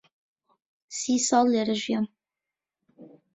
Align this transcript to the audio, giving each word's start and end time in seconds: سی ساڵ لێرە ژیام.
سی 0.97 1.13
ساڵ 1.27 1.45
لێرە 1.53 1.75
ژیام. 1.83 2.05